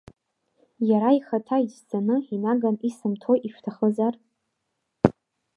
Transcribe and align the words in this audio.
Иара 0.89 1.09
ихаҭа 1.17 1.57
ицәӡаны 1.65 2.15
инаган 2.35 2.75
исымҭои 2.89 3.39
ишәҭахызар… 3.47 4.13